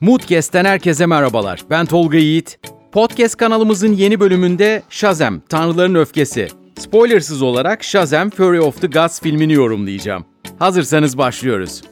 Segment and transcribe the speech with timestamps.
[0.00, 1.60] Moodcast'ten herkese merhabalar.
[1.70, 2.58] Ben Tolga Yiğit.
[2.92, 6.48] Podcast kanalımızın yeni bölümünde Shazam, Tanrıların Öfkesi.
[6.78, 10.24] Spoilersız olarak Shazam Fury of the Gods filmini yorumlayacağım.
[10.58, 11.82] Hazırsanız başlıyoruz.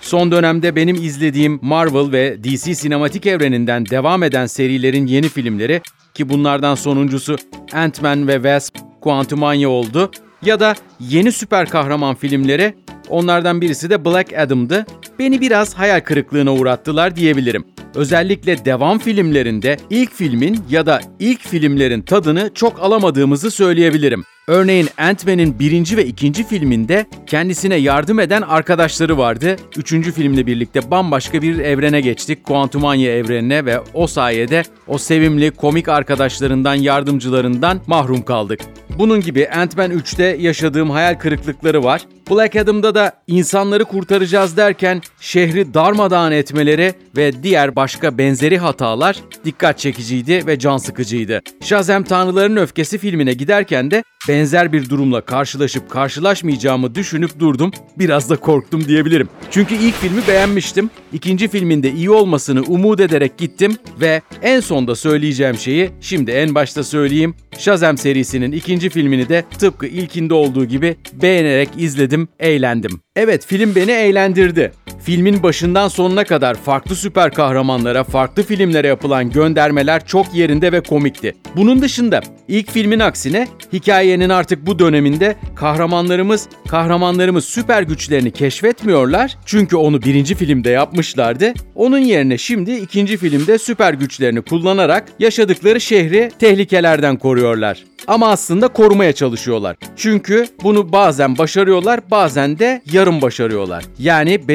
[0.00, 5.82] Son dönemde benim izlediğim Marvel ve DC sinematik evreninden devam eden serilerin yeni filmleri
[6.14, 7.36] ki bunlardan sonuncusu
[7.72, 10.10] Ant-Man ve Wasp, Quantumania oldu
[10.42, 12.74] ya da yeni süper kahraman filmleri
[13.10, 14.86] onlardan birisi de Black Adam'dı.
[15.18, 17.64] Beni biraz hayal kırıklığına uğrattılar diyebilirim.
[17.94, 24.24] Özellikle devam filmlerinde ilk filmin ya da ilk filmlerin tadını çok alamadığımızı söyleyebilirim.
[24.48, 29.56] Örneğin Ant-Man'in birinci ve ikinci filminde kendisine yardım eden arkadaşları vardı.
[29.76, 32.44] Üçüncü filmle birlikte bambaşka bir evrene geçtik.
[32.44, 38.60] Quantumania evrenine ve o sayede o sevimli komik arkadaşlarından, yardımcılarından mahrum kaldık.
[38.98, 42.02] Bunun gibi Ant-Man 3'te yaşadığım hayal kırıklıkları var.
[42.30, 49.78] Black Adam'da da insanları kurtaracağız derken şehri darmadağın etmeleri ve diğer başka benzeri hatalar dikkat
[49.78, 51.42] çekiciydi ve can sıkıcıydı.
[51.60, 57.70] Shazam Tanrıların Öfkesi filmine giderken de benzer bir durumla karşılaşıp karşılaşmayacağımı düşünüp durdum.
[57.98, 59.28] Biraz da korktum diyebilirim.
[59.50, 60.90] Çünkü ilk filmi beğenmiştim.
[61.12, 66.84] İkinci filminde iyi olmasını umut ederek gittim ve en sonda söyleyeceğim şeyi şimdi en başta
[66.84, 67.34] söyleyeyim.
[67.58, 73.00] Shazam serisinin ikinci filmini de tıpkı ilkinde olduğu gibi beğenerek izledim, eğlendim.
[73.16, 74.72] Evet film beni eğlendirdi.
[75.08, 81.34] Filmin başından sonuna kadar farklı süper kahramanlara, farklı filmlere yapılan göndermeler çok yerinde ve komikti.
[81.56, 89.38] Bunun dışında ilk filmin aksine hikayenin artık bu döneminde kahramanlarımız kahramanlarımız süper güçlerini keşfetmiyorlar.
[89.46, 91.52] Çünkü onu birinci filmde yapmışlardı.
[91.74, 97.84] Onun yerine şimdi ikinci filmde süper güçlerini kullanarak yaşadıkları şehri tehlikelerden koruyorlar.
[98.08, 99.76] Ama aslında korumaya çalışıyorlar.
[99.96, 103.84] Çünkü bunu bazen başarıyorlar, bazen de yarım başarıyorlar.
[103.98, 104.48] Yani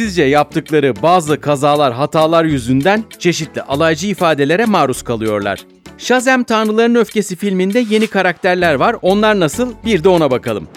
[0.00, 5.60] beceriksizce yaptıkları bazı kazalar, hatalar yüzünden çeşitli alaycı ifadelere maruz kalıyorlar.
[5.98, 8.96] Shazam Tanrıların Öfkesi filminde yeni karakterler var.
[9.02, 9.74] Onlar nasıl?
[9.84, 10.68] Bir de ona bakalım.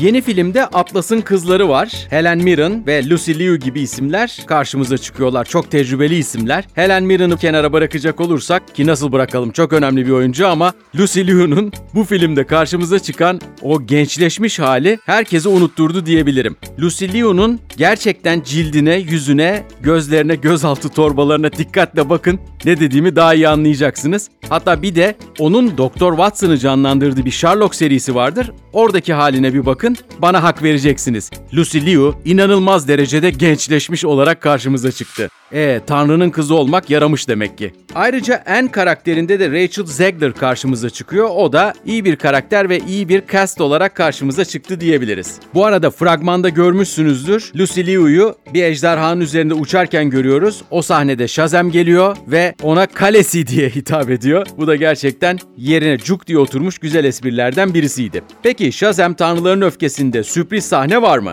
[0.00, 2.06] Yeni filmde Atlas'ın kızları var.
[2.10, 5.44] Helen Mirren ve Lucy Liu gibi isimler karşımıza çıkıyorlar.
[5.44, 6.64] Çok tecrübeli isimler.
[6.74, 11.72] Helen Mirren'ı kenara bırakacak olursak ki nasıl bırakalım çok önemli bir oyuncu ama Lucy Liu'nun
[11.94, 16.56] bu filmde karşımıza çıkan o gençleşmiş hali herkesi unutturdu diyebilirim.
[16.80, 22.40] Lucy Liu'nun gerçekten cildine, yüzüne, gözlerine, gözaltı torbalarına dikkatle bakın.
[22.64, 24.28] Ne dediğimi daha iyi anlayacaksınız.
[24.48, 28.52] Hatta bir de onun Doktor Watson'ı canlandırdığı bir Sherlock serisi vardır.
[28.72, 31.30] Oradaki haline bir bakın bana hak vereceksiniz.
[31.54, 35.28] Lucy Liu inanılmaz derecede gençleşmiş olarak karşımıza çıktı.
[35.52, 37.72] E Tanrı'nın kızı olmak yaramış demek ki.
[37.94, 41.28] Ayrıca en karakterinde de Rachel Zegler karşımıza çıkıyor.
[41.34, 45.38] O da iyi bir karakter ve iyi bir cast olarak karşımıza çıktı diyebiliriz.
[45.54, 47.50] Bu arada fragmanda görmüşsünüzdür.
[47.66, 50.62] Lucy Liu'yu bir ejderhanın üzerinde uçarken görüyoruz.
[50.70, 54.46] O sahnede Shazam geliyor ve ona kalesi diye hitap ediyor.
[54.56, 58.22] Bu da gerçekten yerine cuk diye oturmuş güzel esprilerden birisiydi.
[58.42, 61.32] Peki Shazam Tanrıların Öfkesi'nde sürpriz sahne var mı?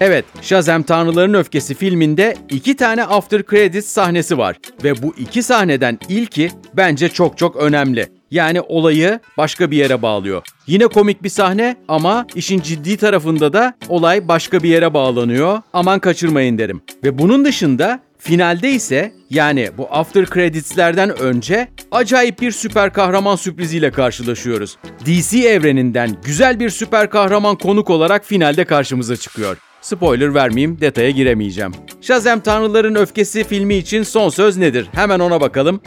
[0.00, 4.56] Evet, Shazam Tanrıların Öfkesi filminde iki tane after credits sahnesi var.
[4.84, 8.17] Ve bu iki sahneden ilki bence çok çok önemli.
[8.30, 10.42] Yani olayı başka bir yere bağlıyor.
[10.66, 15.62] Yine komik bir sahne ama işin ciddi tarafında da olay başka bir yere bağlanıyor.
[15.72, 16.80] Aman kaçırmayın derim.
[17.04, 23.90] Ve bunun dışında Finalde ise yani bu after credits'lerden önce acayip bir süper kahraman sürpriziyle
[23.90, 24.76] karşılaşıyoruz.
[25.06, 29.56] DC evreninden güzel bir süper kahraman konuk olarak finalde karşımıza çıkıyor.
[29.80, 31.72] Spoiler vermeyeyim, detaya giremeyeceğim.
[32.00, 34.88] Shazam Tanrıların Öfkesi filmi için son söz nedir?
[34.92, 35.80] Hemen ona bakalım.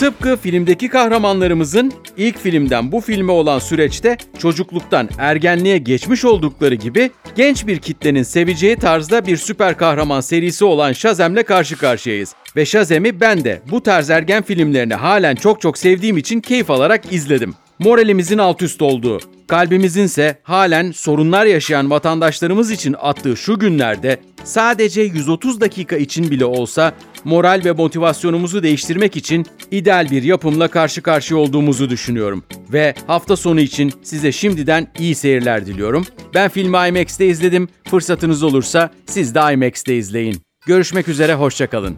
[0.00, 7.66] Tıpkı filmdeki kahramanlarımızın ilk filmden bu filme olan süreçte çocukluktan ergenliğe geçmiş oldukları gibi genç
[7.66, 12.34] bir kitlenin seveceği tarzda bir süper kahraman serisi olan Shazam'le karşı karşıyayız.
[12.56, 17.12] Ve Shazam'i ben de bu tarz ergen filmlerini halen çok çok sevdiğim için keyif alarak
[17.12, 24.20] izledim moralimizin alt üst olduğu, kalbimizin ise halen sorunlar yaşayan vatandaşlarımız için attığı şu günlerde
[24.44, 26.92] sadece 130 dakika için bile olsa
[27.24, 32.44] moral ve motivasyonumuzu değiştirmek için ideal bir yapımla karşı karşıya olduğumuzu düşünüyorum.
[32.72, 36.04] Ve hafta sonu için size şimdiden iyi seyirler diliyorum.
[36.34, 37.68] Ben filmi IMAX'te izledim.
[37.90, 40.36] Fırsatınız olursa siz de IMAX'te izleyin.
[40.66, 41.96] Görüşmek üzere, hoşçakalın.